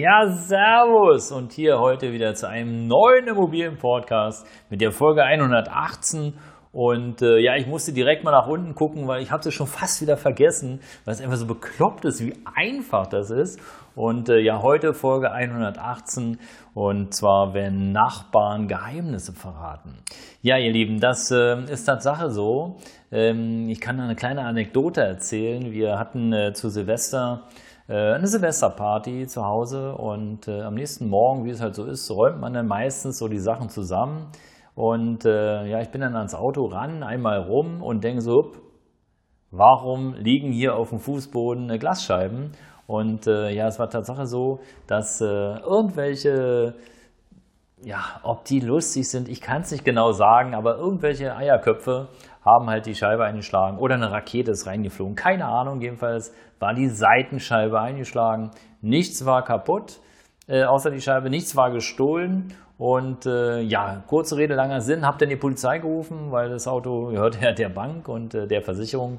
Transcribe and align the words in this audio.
Ja, 0.00 0.28
Servus 0.28 1.32
und 1.32 1.50
hier 1.50 1.80
heute 1.80 2.12
wieder 2.12 2.32
zu 2.34 2.48
einem 2.48 2.86
neuen 2.86 3.26
Immobilienpodcast 3.26 4.46
mit 4.70 4.80
der 4.80 4.92
Folge 4.92 5.24
118. 5.24 6.34
Und 6.70 7.20
äh, 7.20 7.40
ja, 7.40 7.56
ich 7.56 7.66
musste 7.66 7.92
direkt 7.92 8.22
mal 8.22 8.30
nach 8.30 8.46
unten 8.46 8.76
gucken, 8.76 9.08
weil 9.08 9.22
ich 9.22 9.32
habe 9.32 9.48
es 9.48 9.52
schon 9.52 9.66
fast 9.66 10.00
wieder 10.00 10.16
vergessen, 10.16 10.78
weil 11.04 11.14
es 11.14 11.20
einfach 11.20 11.36
so 11.36 11.46
bekloppt 11.46 12.04
ist, 12.04 12.24
wie 12.24 12.32
einfach 12.54 13.08
das 13.08 13.32
ist. 13.32 13.60
Und 13.96 14.28
äh, 14.28 14.38
ja, 14.38 14.62
heute 14.62 14.94
Folge 14.94 15.32
118 15.32 16.38
und 16.74 17.12
zwar, 17.12 17.52
wenn 17.52 17.90
Nachbarn 17.90 18.68
Geheimnisse 18.68 19.32
verraten. 19.32 19.96
Ja, 20.42 20.58
ihr 20.58 20.70
Lieben, 20.70 21.00
das 21.00 21.32
äh, 21.32 21.60
ist 21.64 21.86
Tatsache 21.86 22.30
so. 22.30 22.76
Ähm, 23.10 23.68
ich 23.68 23.80
kann 23.80 23.98
eine 23.98 24.14
kleine 24.14 24.42
Anekdote 24.42 25.00
erzählen. 25.00 25.72
Wir 25.72 25.98
hatten 25.98 26.32
äh, 26.32 26.52
zu 26.52 26.68
Silvester 26.68 27.48
eine 27.94 28.26
Silvesterparty 28.26 29.26
zu 29.26 29.44
Hause 29.44 29.94
und 29.94 30.46
äh, 30.46 30.60
am 30.60 30.74
nächsten 30.74 31.08
Morgen, 31.08 31.44
wie 31.44 31.50
es 31.50 31.62
halt 31.62 31.74
so 31.74 31.84
ist, 31.84 32.10
räumt 32.10 32.38
man 32.38 32.52
dann 32.52 32.66
meistens 32.66 33.18
so 33.18 33.28
die 33.28 33.38
Sachen 33.38 33.70
zusammen. 33.70 34.26
Und 34.74 35.24
äh, 35.24 35.64
ja, 35.66 35.80
ich 35.80 35.90
bin 35.90 36.02
dann 36.02 36.14
ans 36.14 36.34
Auto 36.34 36.66
ran, 36.66 37.02
einmal 37.02 37.40
rum 37.40 37.82
und 37.82 38.04
denke 38.04 38.20
so, 38.20 38.52
warum 39.50 40.14
liegen 40.14 40.52
hier 40.52 40.76
auf 40.76 40.90
dem 40.90 40.98
Fußboden 40.98 41.70
äh, 41.70 41.78
Glasscheiben? 41.78 42.52
Und 42.86 43.26
äh, 43.26 43.50
ja, 43.50 43.66
es 43.68 43.78
war 43.78 43.88
Tatsache 43.88 44.26
so, 44.26 44.60
dass 44.86 45.20
äh, 45.20 45.24
irgendwelche 45.24 46.74
ja, 47.82 48.20
ob 48.22 48.44
die 48.44 48.60
lustig 48.60 49.08
sind, 49.08 49.28
ich 49.28 49.40
kann 49.40 49.62
es 49.62 49.70
nicht 49.70 49.84
genau 49.84 50.12
sagen, 50.12 50.54
aber 50.54 50.76
irgendwelche 50.78 51.36
Eierköpfe 51.36 52.08
haben 52.48 52.68
halt 52.68 52.86
die 52.86 52.94
Scheibe 52.94 53.24
eingeschlagen 53.24 53.78
oder 53.78 53.94
eine 53.94 54.10
Rakete 54.10 54.52
ist 54.52 54.66
reingeflogen. 54.66 55.14
Keine 55.14 55.46
Ahnung, 55.46 55.80
jedenfalls 55.80 56.34
war 56.58 56.74
die 56.74 56.88
Seitenscheibe 56.88 57.80
eingeschlagen. 57.80 58.50
Nichts 58.80 59.24
war 59.24 59.44
kaputt, 59.44 60.00
äh, 60.48 60.64
außer 60.64 60.90
die 60.90 61.00
Scheibe, 61.00 61.30
nichts 61.30 61.54
war 61.56 61.70
gestohlen. 61.70 62.52
Und 62.78 63.26
äh, 63.26 63.60
ja, 63.60 64.02
kurze 64.06 64.36
Rede, 64.36 64.54
langer 64.54 64.80
Sinn, 64.80 65.04
hab 65.04 65.18
dann 65.18 65.28
die 65.28 65.36
Polizei 65.36 65.78
gerufen, 65.78 66.30
weil 66.30 66.48
das 66.48 66.68
Auto 66.68 67.08
gehört 67.08 67.42
ja 67.42 67.52
der 67.52 67.70
Bank 67.70 68.08
und 68.08 68.34
äh, 68.34 68.46
der 68.46 68.62
Versicherung. 68.62 69.18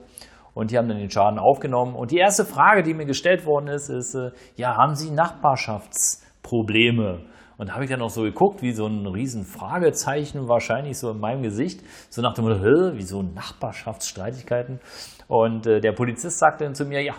Und 0.53 0.71
die 0.71 0.77
haben 0.77 0.87
dann 0.87 0.97
den 0.97 1.11
Schaden 1.11 1.39
aufgenommen. 1.39 1.95
Und 1.95 2.11
die 2.11 2.17
erste 2.17 2.45
Frage, 2.45 2.83
die 2.83 2.93
mir 2.93 3.05
gestellt 3.05 3.45
worden 3.45 3.67
ist, 3.67 3.89
ist, 3.89 4.15
äh, 4.15 4.31
ja, 4.55 4.77
haben 4.77 4.95
Sie 4.95 5.11
Nachbarschaftsprobleme? 5.11 7.19
Und 7.59 7.67
da 7.67 7.73
habe 7.73 7.83
ich 7.83 7.89
dann 7.89 8.01
auch 8.01 8.09
so 8.09 8.23
geguckt, 8.23 8.61
wie 8.61 8.71
so 8.71 8.87
ein 8.87 9.05
riesen 9.05 9.43
Fragezeichen 9.43 10.47
wahrscheinlich 10.47 10.97
so 10.97 11.11
in 11.11 11.19
meinem 11.19 11.43
Gesicht. 11.43 11.81
So 12.09 12.21
nach 12.21 12.33
dem 12.33 12.45
Motto, 12.45 12.95
wie 12.95 13.03
so 13.03 13.21
Nachbarschaftsstreitigkeiten. 13.21 14.79
Und 15.27 15.67
äh, 15.67 15.81
der 15.81 15.91
Polizist 15.91 16.39
sagte 16.39 16.63
dann 16.63 16.73
zu 16.73 16.85
mir, 16.85 17.03
ja, 17.03 17.15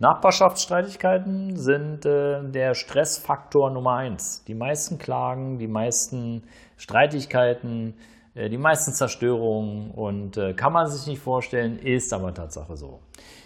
Nachbarschaftsstreitigkeiten 0.00 1.56
sind 1.56 2.04
äh, 2.06 2.42
der 2.50 2.74
Stressfaktor 2.74 3.70
Nummer 3.70 3.98
eins. 3.98 4.42
Die 4.48 4.54
meisten 4.54 4.98
Klagen, 4.98 5.58
die 5.58 5.68
meisten 5.68 6.42
Streitigkeiten, 6.76 7.94
die 8.48 8.58
meisten 8.58 8.92
Zerstörungen 8.92 9.90
und 9.90 10.36
äh, 10.36 10.54
kann 10.54 10.72
man 10.72 10.86
sich 10.86 11.06
nicht 11.08 11.20
vorstellen, 11.20 11.78
ist 11.78 12.12
aber 12.12 12.32
Tatsache 12.32 12.76
so. 12.76 13.00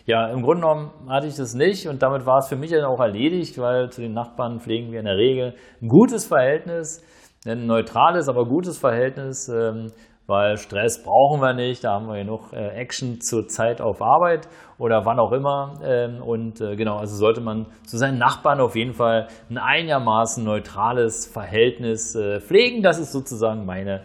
Ja, 0.05 0.29
im 0.29 0.43
Grunde 0.43 0.63
genommen 0.63 0.91
hatte 1.09 1.29
ich 1.29 1.37
das 1.37 1.55
nicht 1.55 1.89
und 1.89 2.03
damit 2.03 2.27
war 2.27 2.39
es 2.39 2.49
für 2.49 2.57
mich 2.57 2.71
dann 2.71 2.85
auch 2.85 3.01
erledigt, 3.01 3.59
weil 3.59 3.91
zu 3.91 4.01
den 4.01 4.13
Nachbarn 4.13 4.61
pflegen 4.61 4.91
wir 4.93 4.99
in 4.99 5.07
der 5.07 5.17
Regel 5.17 5.55
ein 5.81 5.89
gutes 5.89 6.27
Verhältnis, 6.27 7.03
ein 7.47 7.67
neutrales, 7.67 8.29
aber 8.29 8.45
gutes 8.45 8.79
Verhältnis, 8.79 9.49
ähm, 9.49 9.93
weil 10.27 10.57
Stress 10.57 11.03
brauchen 11.03 11.41
wir 11.41 11.53
nicht, 11.53 11.85
da 11.85 11.95
haben 11.95 12.07
wir 12.07 12.17
genug 12.17 12.53
äh, 12.53 12.69
Action 12.69 13.21
zur 13.21 13.49
Zeit 13.49 13.81
auf 13.81 14.01
Arbeit 14.01 14.49
oder 14.79 15.05
wann 15.05 15.19
auch 15.19 15.33
immer. 15.33 15.81
Ähm, 15.85 16.23
und 16.23 16.61
äh, 16.61 16.77
genau, 16.77 16.97
also 16.97 17.17
sollte 17.17 17.41
man 17.41 17.67
zu 17.87 17.99
seinen 17.99 18.19
Nachbarn 18.19 18.61
auf 18.61 18.77
jeden 18.77 18.95
Fall 18.95 19.29
ein 19.51 19.59
einigermaßen 19.59 20.45
neutrales 20.45 21.27
Verhältnis 21.27 22.15
äh, 22.15 22.41
pflegen. 22.41 22.83
Das 22.83 22.99
ist 22.99 23.13
sozusagen 23.13 23.67
meine, 23.67 24.03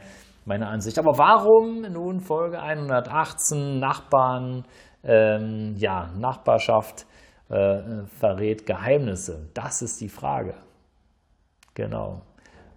meine 0.47 0.67
Ansicht. 0.67 0.97
Aber 0.97 1.17
warum 1.17 1.81
nun 1.81 2.21
Folge 2.21 2.59
118 2.59 3.79
Nachbarn? 3.79 4.63
ähm, 5.07 5.75
ja, 5.77 6.11
Nachbarschaft 6.17 7.05
äh, 7.49 8.05
verrät 8.19 8.65
Geheimnisse? 8.65 9.49
Das 9.53 9.81
ist 9.81 10.01
die 10.01 10.09
Frage. 10.09 10.55
Genau. 11.73 12.21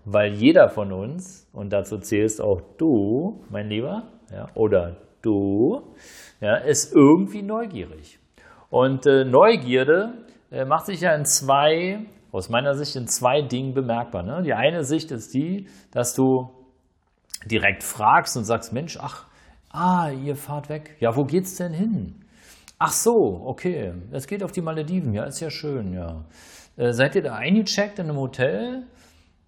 Weil 0.05 0.33
jeder 0.35 0.69
von 0.69 0.93
uns, 0.93 1.49
und 1.53 1.73
dazu 1.73 1.99
zählst 1.99 2.41
auch 2.41 2.61
du, 2.79 3.45
mein 3.51 3.69
Lieber, 3.69 4.05
ja, 4.33 4.47
oder 4.55 4.97
du, 5.23 5.95
ja, 6.41 6.57
ist 6.57 6.95
irgendwie 6.95 7.43
neugierig. 7.43 8.19
Und 8.71 9.07
äh, 9.07 9.25
Neugierde 9.25 10.15
äh, 10.51 10.65
macht 10.65 10.87
sich 10.87 11.01
ja 11.01 11.15
in 11.15 11.25
zwei, 11.25 12.07
aus 12.33 12.49
meiner 12.49 12.75
Sicht 12.75 12.97
in 12.97 13.09
zwei 13.09 13.43
Dingen 13.43 13.75
bemerkbar. 13.75 14.23
Ne? 14.23 14.43
Die 14.43 14.55
eine 14.55 14.85
Sicht 14.85 15.11
ist 15.11 15.35
die, 15.35 15.67
dass 15.91 16.15
du 16.15 16.49
direkt 17.47 17.83
fragst 17.83 18.37
und 18.37 18.45
sagst, 18.45 18.73
Mensch, 18.73 18.99
ach, 19.01 19.27
Ah, 19.73 20.11
ihr 20.11 20.35
fahrt 20.35 20.69
weg. 20.69 20.97
Ja, 20.99 21.15
wo 21.15 21.25
geht's 21.25 21.57
denn 21.57 21.73
hin? 21.73 22.25
Ach 22.79 22.93
so, 22.93 23.43
okay. 23.45 23.93
Es 24.11 24.27
geht 24.27 24.43
auf 24.43 24.53
die 24.53 24.63
Malediven. 24.63 25.15
Ja, 25.15 25.25
ist 25.25 25.41
ja 25.41 25.51
schön, 25.51 25.93
ja. 25.93 26.25
Äh, 26.77 26.93
seid 26.93 27.15
ihr 27.15 27.23
da 27.23 27.35
eingecheckt 27.35 27.99
in 28.01 28.09
einem 28.09 28.19
Hotel? 28.19 28.83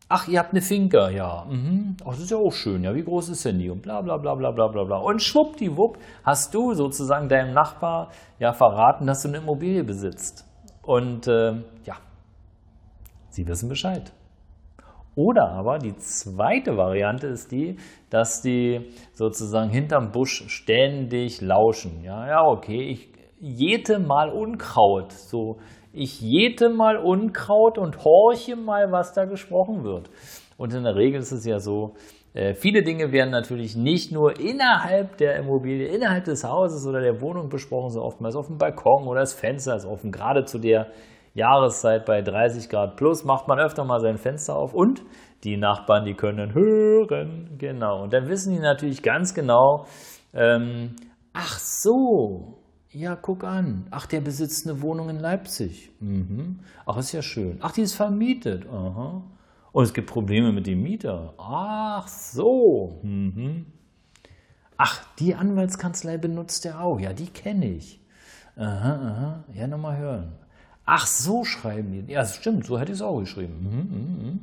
Ach, 0.08 0.28
ihr 0.28 0.38
habt 0.38 0.52
eine 0.52 0.60
Finca, 0.60 1.10
ja. 1.10 1.44
Mhm. 1.50 1.97
Ach, 2.04 2.10
das 2.10 2.20
ist 2.20 2.31
ja 2.31 2.36
auch 2.36 2.52
schön, 2.52 2.84
ja. 2.84 2.94
Wie 2.94 3.02
groß 3.02 3.31
ist 3.31 3.44
denn 3.44 3.58
die? 3.58 3.69
Und 3.69 3.82
bla 3.82 4.00
bla 4.00 4.16
bla 4.16 4.34
bla 4.34 4.52
bla 4.52 4.69
bla 4.69 4.84
bla. 4.84 4.98
Und 4.98 5.20
schwuppdiwupp 5.22 5.98
hast 6.22 6.54
du 6.54 6.75
sozusagen 6.75 7.28
deinem 7.28 7.52
Nachbar 7.52 8.10
ja 8.38 8.52
verraten, 8.52 9.06
dass 9.06 9.22
du 9.22 9.28
eine 9.28 9.38
Immobilie 9.38 9.82
besitzt. 9.82 10.44
Und 10.82 11.26
äh, 11.26 11.52
ja, 11.84 11.97
sie 13.31 13.47
wissen 13.48 13.69
Bescheid. 13.69 14.12
Oder 15.14 15.50
aber 15.50 15.78
die 15.78 15.94
zweite 15.96 16.76
Variante 16.76 17.26
ist 17.26 17.52
die, 17.52 17.76
dass 18.08 18.40
die 18.40 18.90
sozusagen 19.12 19.70
hinterm 19.70 20.10
Busch 20.10 20.44
ständig 20.48 21.40
lauschen. 21.42 22.02
Ja, 22.02 22.26
ja, 22.26 22.46
okay, 22.46 22.80
ich 22.82 23.12
jete 23.38 23.98
mal 23.98 24.30
Unkraut. 24.30 25.12
So, 25.12 25.58
ich 25.92 26.20
jete 26.20 26.70
mal 26.70 26.96
Unkraut 26.96 27.76
und 27.76 28.04
horche 28.04 28.56
mal, 28.56 28.90
was 28.90 29.12
da 29.12 29.26
gesprochen 29.26 29.84
wird. 29.84 30.08
Und 30.56 30.72
in 30.72 30.84
der 30.84 30.94
Regel 30.94 31.20
ist 31.20 31.32
es 31.32 31.44
ja 31.44 31.58
so, 31.58 31.94
äh, 32.34 32.54
viele 32.54 32.82
Dinge 32.82 33.12
werden 33.12 33.30
natürlich 33.30 33.76
nicht 33.76 34.12
nur 34.12 34.40
innerhalb 34.40 35.18
der 35.18 35.36
Immobilie, 35.36 35.88
innerhalb 35.88 36.24
des 36.24 36.44
Hauses 36.44 36.86
oder 36.86 37.02
der 37.02 37.20
Wohnung 37.20 37.50
besprochen, 37.50 37.90
sondern 37.90 38.08
oftmals 38.08 38.36
auf 38.36 38.46
dem 38.46 38.56
Balkon 38.56 39.06
oder 39.06 39.20
das 39.20 39.34
Fenster 39.34 39.76
ist 39.76 39.84
offen. 39.84 40.10
Gerade 40.10 40.44
zu 40.44 40.58
der 40.58 40.86
Jahreszeit 41.34 42.04
bei 42.04 42.22
30 42.22 42.69
Grad 42.69 42.97
plus 42.97 43.25
macht 43.25 43.48
man 43.48 43.59
öfter 43.59 43.84
mal 43.84 44.00
sein 44.00 44.19
Fenster 44.19 44.56
auf 44.56 44.75
und 44.75 45.03
die 45.44 45.56
Nachbarn, 45.56 46.04
die 46.04 46.15
können 46.15 46.54
hören. 46.54 47.56
Genau. 47.59 48.03
Und 48.04 48.12
dann 48.12 48.28
wissen 48.28 48.53
die 48.54 48.60
natürlich 48.60 49.03
ganz 49.03 49.34
genau, 49.34 49.87
ähm, 50.32 50.94
ach 51.32 51.59
so, 51.59 52.62
ja, 52.91 53.16
guck 53.16 53.44
an. 53.44 53.87
Ach, 53.91 54.06
der 54.06 54.20
besitzt 54.20 54.69
eine 54.69 54.82
Wohnung 54.82 55.09
in 55.09 55.19
Leipzig. 55.19 55.91
Mhm. 56.00 56.60
Ach, 56.84 56.98
ist 56.98 57.12
ja 57.12 57.22
schön. 57.22 57.59
Ach, 57.62 57.72
die 57.72 57.82
ist 57.82 57.94
vermietet. 57.94 58.66
Aha. 58.69 59.22
Und 59.72 59.84
es 59.84 59.94
gibt 59.94 60.10
Probleme 60.10 60.52
mit 60.52 60.67
dem 60.67 60.82
Mieter. 60.82 61.32
Ach 61.38 62.06
so. 62.06 63.00
Mhm. 63.02 63.64
Ach, 64.76 65.02
die 65.19 65.35
Anwaltskanzlei 65.35 66.19
benutzt 66.19 66.67
er 66.67 66.82
auch. 66.82 67.00
Ja, 67.00 67.14
die 67.14 67.28
kenne 67.28 67.67
ich. 67.67 68.00
Aha, 68.56 68.64
aha. 68.67 69.44
Ja, 69.55 69.67
nochmal 69.67 69.96
hören. 69.96 70.32
Ach, 70.84 71.06
so 71.06 71.44
schreiben 71.44 71.93
die. 71.93 72.12
Ja, 72.12 72.25
stimmt, 72.25 72.67
so 72.67 72.79
hätte 72.79 72.90
ich 72.90 72.99
es 72.99 73.02
auch 73.02 73.20
geschrieben. 73.20 73.55
Mhm, 73.61 73.79
mhm, 73.79 74.26
mhm. 74.26 74.40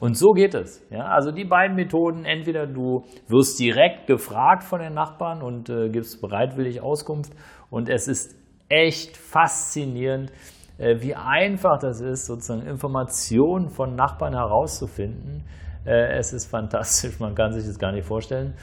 Und 0.00 0.18
so 0.18 0.32
geht 0.32 0.54
es. 0.54 0.84
Ja, 0.90 1.06
also 1.06 1.30
die 1.30 1.44
beiden 1.44 1.76
Methoden, 1.76 2.24
entweder 2.24 2.66
du 2.66 3.04
wirst 3.28 3.60
direkt 3.60 4.08
gefragt 4.08 4.64
von 4.64 4.80
den 4.80 4.94
Nachbarn 4.94 5.42
und 5.42 5.68
äh, 5.70 5.88
gibst 5.88 6.20
bereitwillig 6.20 6.80
Auskunft 6.80 7.32
und 7.70 7.88
es 7.88 8.08
ist 8.08 8.34
echt 8.68 9.16
faszinierend, 9.16 10.32
äh, 10.78 10.96
wie 11.00 11.14
einfach 11.14 11.78
das 11.78 12.00
ist, 12.00 12.26
sozusagen 12.26 12.66
Informationen 12.66 13.70
von 13.70 13.94
Nachbarn 13.94 14.34
herauszufinden. 14.34 15.44
Äh, 15.84 16.18
es 16.18 16.32
ist 16.32 16.46
fantastisch, 16.46 17.20
man 17.20 17.36
kann 17.36 17.52
sich 17.52 17.64
das 17.64 17.78
gar 17.78 17.92
nicht 17.92 18.06
vorstellen. 18.06 18.54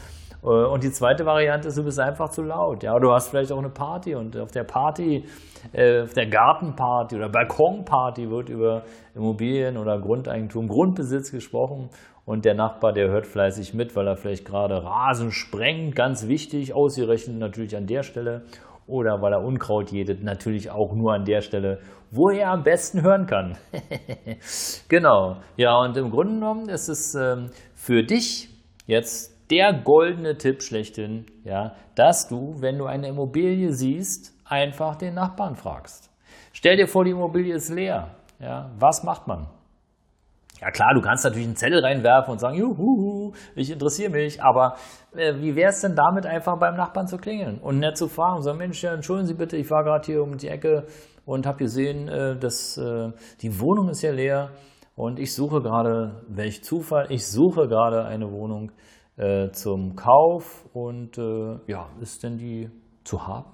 Äh, 0.44 0.48
und 0.48 0.84
die 0.84 0.92
zweite 0.92 1.26
Variante 1.26 1.70
ist, 1.70 1.78
du 1.78 1.84
bist 1.84 2.00
einfach 2.00 2.30
zu 2.30 2.44
laut. 2.44 2.84
Ja, 2.84 2.98
du 3.00 3.12
hast 3.12 3.30
vielleicht 3.30 3.52
auch 3.52 3.60
eine 3.60 3.70
Party 3.70 4.16
und 4.16 4.38
auf 4.38 4.52
der 4.52 4.64
Party, 4.64 5.26
äh, 5.72 6.02
auf 6.02 6.14
der 6.14 6.28
Gartenparty 6.28 7.16
oder 7.16 7.30
Balkonparty 7.30 8.30
wird 8.30 8.50
über 8.50 8.84
Immobilien 9.16 9.78
oder 9.78 10.00
Grundeigentum, 10.00 10.68
Grundbesitz 10.68 11.32
gesprochen. 11.32 11.90
Und 12.26 12.46
der 12.46 12.54
Nachbar, 12.54 12.94
der 12.94 13.10
hört 13.10 13.28
fleißig 13.28 13.74
mit, 13.74 13.96
weil 13.98 14.08
er 14.08 14.16
vielleicht 14.16 14.46
gerade 14.46 14.82
Rasen 14.82 15.32
sprengt, 15.32 15.94
ganz 15.96 16.28
wichtig, 16.28 16.74
ausgerechnet 16.74 17.38
natürlich 17.38 17.76
an 17.76 17.86
der 17.86 18.04
Stelle. 18.04 18.44
Oder 18.88 19.22
weil 19.22 19.34
er 19.34 19.44
Unkraut 19.44 19.92
jätet, 19.92 20.24
natürlich 20.24 20.70
auch 20.70 20.94
nur 20.94 21.14
an 21.14 21.26
der 21.26 21.42
Stelle, 21.42 21.80
wo 22.12 22.30
er 22.30 22.52
am 22.52 22.64
besten 22.64 23.02
hören 23.02 23.26
kann. 23.26 23.58
genau. 24.90 25.38
Ja, 25.58 25.78
und 25.80 25.98
im 25.98 26.12
Grunde 26.12 26.34
genommen 26.34 26.70
ist 26.70 26.88
es 26.88 27.16
ähm, 27.16 27.50
für 27.76 28.04
dich 28.04 28.50
jetzt 28.86 29.33
der 29.54 29.72
goldene 29.72 30.36
Tipp 30.36 30.64
schlechthin, 30.64 31.28
ja, 31.44 31.76
dass 31.94 32.28
du, 32.28 32.56
wenn 32.60 32.80
du 32.80 32.86
eine 32.86 33.10
Immobilie 33.10 33.72
siehst, 33.72 34.34
einfach 34.46 34.96
den 34.96 35.14
Nachbarn 35.14 35.56
fragst. 35.56 36.10
Stell 36.54 36.76
dir 36.76 36.88
vor, 36.88 37.06
die 37.06 37.12
Immobilie 37.12 37.54
ist 37.54 37.70
leer. 37.70 38.16
Ja, 38.40 38.72
was 38.80 39.04
macht 39.04 39.28
man? 39.28 39.46
Ja 40.60 40.72
klar, 40.72 40.96
du 40.96 41.02
kannst 41.02 41.24
natürlich 41.24 41.46
einen 41.46 41.56
Zettel 41.56 41.86
reinwerfen 41.86 42.32
und 42.32 42.40
sagen, 42.40 42.58
juhu, 42.58 43.34
ich 43.56 43.70
interessiere 43.70 44.10
mich, 44.10 44.42
aber 44.42 44.76
äh, 45.16 45.36
wie 45.36 45.56
wäre 45.56 45.70
es 45.70 45.82
denn 45.82 45.96
damit, 45.96 46.26
einfach 46.26 46.58
beim 46.58 46.76
Nachbarn 46.76 47.06
zu 47.06 47.18
klingeln 47.18 47.60
und 47.60 47.78
nett 47.78 47.96
zu 47.96 48.08
fragen 48.08 48.42
sagen, 48.42 48.58
Mensch, 48.58 48.82
ja, 48.82 48.94
entschuldigen 48.94 49.28
Sie 49.28 49.36
bitte, 49.36 49.56
ich 49.56 49.70
war 49.70 49.84
gerade 49.84 50.06
hier 50.06 50.24
um 50.24 50.38
die 50.38 50.48
Ecke 50.48 50.88
und 51.26 51.46
habe 51.46 51.60
gesehen, 51.60 52.08
äh, 52.08 52.36
dass 52.40 52.78
äh, 52.78 53.12
die 53.42 53.60
Wohnung 53.60 53.90
ist 53.90 54.02
ja 54.02 54.12
leer 54.12 54.50
und 54.96 55.20
ich 55.20 55.36
suche 55.36 55.62
gerade, 55.62 56.24
welch 56.28 56.64
Zufall, 56.64 57.06
ich 57.10 57.28
suche 57.28 57.68
gerade 57.68 58.06
eine 58.06 58.32
Wohnung 58.32 58.72
äh, 59.18 59.52
zum 59.52 59.96
Kauf 59.96 60.66
und 60.74 61.18
äh, 61.18 61.58
ja, 61.68 61.88
ist 62.02 62.24
denn 62.24 62.38
die 62.38 62.70
zu 63.04 63.28
haben? 63.28 63.52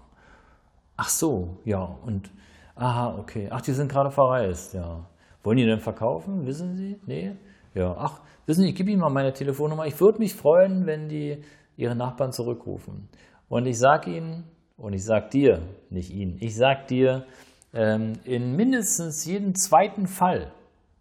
Ach 0.97 1.09
so, 1.09 1.57
ja, 1.65 1.83
und 2.05 2.31
aha, 2.75 3.17
okay. 3.17 3.47
Ach, 3.51 3.61
die 3.61 3.71
sind 3.71 3.91
gerade 3.91 4.11
verreist, 4.11 4.73
ja. 4.73 5.05
Wollen 5.43 5.57
die 5.57 5.65
denn 5.65 5.79
verkaufen? 5.79 6.45
Wissen 6.45 6.75
Sie? 6.75 6.99
Nee? 7.05 7.35
Ja, 7.73 7.95
ach, 7.97 8.21
wissen 8.45 8.63
Sie, 8.63 8.69
ich 8.69 8.75
gebe 8.75 8.91
Ihnen 8.91 9.01
mal 9.01 9.09
meine 9.09 9.31
Telefonnummer. 9.31 9.85
Ich 9.85 9.99
würde 10.01 10.19
mich 10.19 10.33
freuen, 10.33 10.85
wenn 10.85 11.07
die 11.07 11.41
Ihre 11.77 11.95
Nachbarn 11.95 12.31
zurückrufen. 12.31 13.07
Und 13.47 13.65
ich 13.65 13.79
sage 13.79 14.11
Ihnen, 14.11 14.43
und 14.77 14.93
ich 14.93 15.03
sage 15.03 15.29
dir, 15.29 15.61
nicht 15.89 16.11
Ihnen, 16.11 16.37
ich 16.39 16.55
sage 16.55 16.85
dir, 16.89 17.25
ähm, 17.73 18.13
in 18.23 18.55
mindestens 18.55 19.25
jedem 19.25 19.55
zweiten 19.55 20.07
Fall 20.07 20.51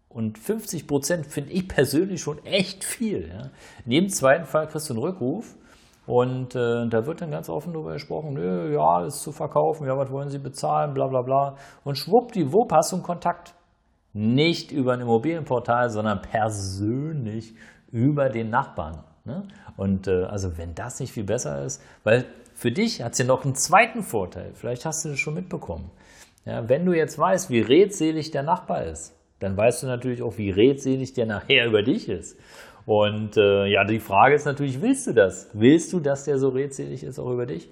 und 0.09 0.37
50 0.39 0.87
Prozent 0.87 1.27
finde 1.27 1.51
ich 1.51 1.67
persönlich 1.67 2.21
schon 2.21 2.43
echt 2.43 2.83
viel. 2.83 3.29
Ja. 3.29 3.51
In 3.85 3.91
jedem 3.91 4.09
zweiten 4.09 4.45
Fall 4.45 4.67
kriegst 4.67 4.89
du 4.89 4.95
einen 4.95 5.03
Rückruf 5.03 5.55
und 6.07 6.55
äh, 6.55 6.87
da 6.89 7.05
wird 7.05 7.21
dann 7.21 7.29
ganz 7.29 7.49
offen 7.49 7.71
darüber 7.71 7.93
gesprochen, 7.93 8.33
nö, 8.33 8.73
ja, 8.73 9.05
ist 9.05 9.21
zu 9.21 9.31
verkaufen, 9.31 9.85
ja, 9.85 9.95
was 9.95 10.11
wollen 10.11 10.29
Sie 10.29 10.39
bezahlen, 10.39 10.95
bla 10.95 11.05
bla 11.07 11.21
bla. 11.21 11.55
Und 11.83 11.97
schwuppdiwupp 11.97 12.71
hast 12.71 12.91
du 12.91 12.95
einen 12.95 13.03
Kontakt. 13.03 13.53
Nicht 14.11 14.71
über 14.71 14.93
ein 14.93 15.01
Immobilienportal, 15.01 15.91
sondern 15.91 16.23
persönlich 16.23 17.53
über 17.91 18.29
den 18.29 18.49
Nachbarn. 18.49 19.03
Ne? 19.23 19.43
Und 19.77 20.07
äh, 20.07 20.23
also 20.23 20.57
wenn 20.57 20.73
das 20.73 20.99
nicht 20.99 21.11
viel 21.11 21.25
besser 21.25 21.63
ist, 21.63 21.79
weil 22.03 22.25
für 22.55 22.71
dich 22.71 23.03
hat 23.03 23.11
es 23.11 23.19
ja 23.19 23.25
noch 23.25 23.45
einen 23.45 23.53
zweiten 23.53 24.01
Vorteil, 24.01 24.51
vielleicht 24.55 24.85
hast 24.85 25.05
du 25.05 25.09
das 25.09 25.19
schon 25.19 25.35
mitbekommen. 25.35 25.91
Ja, 26.43 26.67
wenn 26.67 26.85
du 26.85 26.93
jetzt 26.93 27.19
weißt, 27.19 27.51
wie 27.51 27.61
redselig 27.61 28.31
der 28.31 28.41
Nachbar 28.41 28.85
ist, 28.85 29.15
dann 29.39 29.55
weißt 29.55 29.83
du 29.83 29.87
natürlich 29.87 30.21
auch, 30.21 30.37
wie 30.37 30.49
redselig 30.49 31.13
der 31.13 31.25
nachher 31.25 31.65
über 31.65 31.83
dich 31.83 32.09
ist. 32.09 32.37
Und 32.85 33.37
äh, 33.37 33.65
ja, 33.67 33.83
die 33.83 33.99
Frage 33.99 34.35
ist 34.35 34.45
natürlich, 34.45 34.81
willst 34.81 35.07
du 35.07 35.13
das? 35.13 35.49
Willst 35.53 35.93
du, 35.93 35.99
dass 35.99 36.25
der 36.25 36.39
so 36.39 36.49
redselig 36.49 37.03
ist 37.03 37.19
auch 37.19 37.31
über 37.31 37.45
dich? 37.45 37.69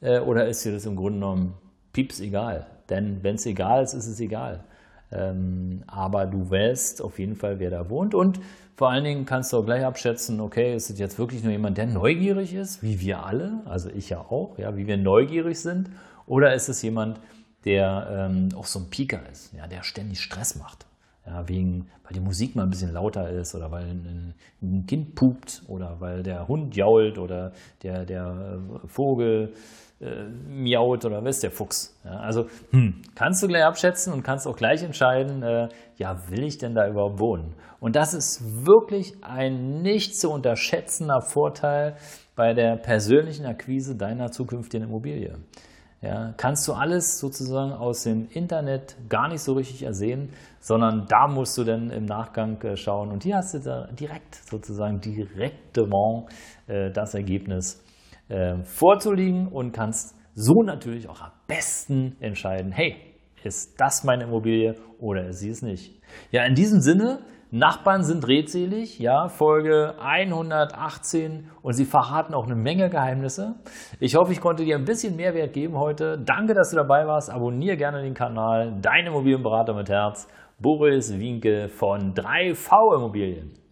Äh, 0.00 0.20
oder 0.20 0.46
ist 0.46 0.64
dir 0.64 0.72
das 0.72 0.86
im 0.86 0.96
Grunde 0.96 1.20
genommen 1.20 1.54
pieps 1.92 2.20
egal? 2.20 2.66
Denn 2.90 3.22
wenn 3.22 3.36
es 3.36 3.46
egal 3.46 3.84
ist, 3.84 3.94
ist 3.94 4.06
es 4.06 4.20
egal. 4.20 4.64
Ähm, 5.12 5.82
aber 5.86 6.26
du 6.26 6.50
weißt 6.50 7.00
auf 7.00 7.18
jeden 7.18 7.36
Fall, 7.36 7.58
wer 7.60 7.70
da 7.70 7.88
wohnt. 7.88 8.14
Und 8.14 8.40
vor 8.76 8.90
allen 8.90 9.04
Dingen 9.04 9.24
kannst 9.24 9.52
du 9.52 9.58
auch 9.58 9.64
gleich 9.64 9.84
abschätzen, 9.84 10.40
okay, 10.40 10.74
ist 10.74 10.90
es 10.90 10.98
jetzt 10.98 11.18
wirklich 11.18 11.42
nur 11.42 11.52
jemand, 11.52 11.78
der 11.78 11.86
neugierig 11.86 12.52
ist, 12.52 12.82
wie 12.82 13.00
wir 13.00 13.24
alle, 13.24 13.60
also 13.64 13.88
ich 13.88 14.10
ja 14.10 14.18
auch, 14.18 14.58
ja, 14.58 14.76
wie 14.76 14.86
wir 14.86 14.96
neugierig 14.96 15.60
sind, 15.60 15.90
oder 16.26 16.54
ist 16.54 16.68
es 16.68 16.82
jemand, 16.82 17.20
der 17.64 18.28
ähm, 18.30 18.48
auch 18.56 18.66
so 18.66 18.80
ein 18.80 18.90
Pieker 18.90 19.20
ist, 19.32 19.54
ja, 19.54 19.66
der 19.66 19.82
ständig 19.82 20.20
Stress 20.20 20.56
macht? 20.56 20.86
Ja, 21.26 21.48
wegen, 21.48 21.88
weil 22.04 22.12
die 22.14 22.20
Musik 22.20 22.54
mal 22.54 22.62
ein 22.62 22.70
bisschen 22.70 22.92
lauter 22.92 23.28
ist 23.30 23.54
oder 23.54 23.70
weil 23.72 23.84
ein, 23.84 24.34
ein 24.62 24.86
Kind 24.86 25.16
pupt 25.16 25.62
oder 25.66 25.96
weil 25.98 26.22
der 26.22 26.46
Hund 26.46 26.76
jault 26.76 27.18
oder 27.18 27.52
der, 27.82 28.04
der 28.04 28.60
Vogel 28.86 29.52
äh, 30.00 30.28
miaut 30.48 31.04
oder 31.04 31.24
was 31.24 31.36
ist 31.36 31.42
der 31.42 31.50
Fuchs. 31.50 31.98
Ja, 32.04 32.16
also 32.18 32.46
hm, 32.70 33.00
kannst 33.14 33.42
du 33.42 33.48
gleich 33.48 33.64
abschätzen 33.64 34.12
und 34.12 34.22
kannst 34.22 34.46
auch 34.46 34.56
gleich 34.56 34.82
entscheiden, 34.82 35.42
äh, 35.42 35.68
ja, 35.96 36.30
will 36.30 36.44
ich 36.44 36.58
denn 36.58 36.74
da 36.74 36.86
überhaupt 36.86 37.18
wohnen? 37.18 37.54
Und 37.80 37.96
das 37.96 38.14
ist 38.14 38.66
wirklich 38.66 39.14
ein 39.22 39.82
nicht 39.82 40.16
zu 40.16 40.30
unterschätzender 40.30 41.22
Vorteil 41.22 41.96
bei 42.34 42.52
der 42.52 42.76
persönlichen 42.76 43.46
Akquise 43.46 43.96
deiner 43.96 44.30
zukünftigen 44.30 44.86
Immobilie. 44.86 45.38
Ja, 46.06 46.32
kannst 46.36 46.68
du 46.68 46.72
alles 46.72 47.18
sozusagen 47.18 47.72
aus 47.72 48.04
dem 48.04 48.28
Internet 48.30 48.96
gar 49.08 49.26
nicht 49.26 49.40
so 49.40 49.54
richtig 49.54 49.82
ersehen, 49.82 50.28
sondern 50.60 51.06
da 51.08 51.26
musst 51.26 51.58
du 51.58 51.64
dann 51.64 51.90
im 51.90 52.04
Nachgang 52.04 52.62
äh, 52.62 52.76
schauen. 52.76 53.10
Und 53.10 53.24
hier 53.24 53.38
hast 53.38 53.54
du 53.54 53.58
da 53.58 53.88
direkt 53.88 54.36
sozusagen 54.48 55.00
direktement 55.00 56.28
äh, 56.68 56.92
das 56.92 57.14
Ergebnis 57.14 57.82
äh, 58.28 58.62
vorzuliegen 58.62 59.48
und 59.48 59.72
kannst 59.72 60.14
so 60.34 60.62
natürlich 60.62 61.08
auch 61.08 61.22
am 61.22 61.32
besten 61.48 62.14
entscheiden, 62.20 62.70
hey, 62.70 62.94
ist 63.42 63.80
das 63.80 64.04
meine 64.04 64.24
Immobilie 64.24 64.76
oder 65.00 65.30
ist 65.30 65.40
sie 65.40 65.50
es 65.50 65.62
nicht? 65.62 66.00
Ja, 66.30 66.44
in 66.44 66.54
diesem 66.54 66.80
Sinne 66.80 67.18
Nachbarn 67.52 68.02
sind 68.02 68.26
redselig, 68.26 68.98
ja, 68.98 69.28
Folge 69.28 69.94
118 70.00 71.48
und 71.62 71.72
sie 71.74 71.84
verraten 71.84 72.34
auch 72.34 72.46
eine 72.46 72.56
Menge 72.56 72.90
Geheimnisse. 72.90 73.54
Ich 74.00 74.16
hoffe, 74.16 74.32
ich 74.32 74.40
konnte 74.40 74.64
dir 74.64 74.76
ein 74.76 74.84
bisschen 74.84 75.14
Mehrwert 75.14 75.52
geben 75.52 75.78
heute. 75.78 76.18
Danke, 76.18 76.54
dass 76.54 76.70
du 76.70 76.76
dabei 76.76 77.06
warst. 77.06 77.30
Abonniere 77.30 77.76
gerne 77.76 78.02
den 78.02 78.14
Kanal. 78.14 78.74
Dein 78.82 79.06
Immobilienberater 79.06 79.74
mit 79.74 79.88
Herz, 79.88 80.26
Boris 80.58 81.16
Winke 81.18 81.68
von 81.68 82.14
3V 82.14 82.96
Immobilien. 82.96 83.65